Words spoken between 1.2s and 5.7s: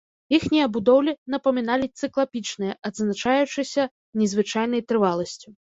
напаміналі цыклапічныя, адзначаючыся незвычайнай трываласцю.